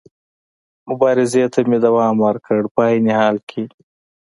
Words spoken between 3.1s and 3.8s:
حال کې.